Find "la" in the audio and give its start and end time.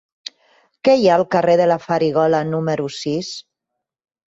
1.73-1.77